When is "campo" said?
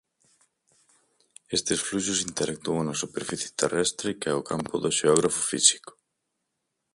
4.51-4.73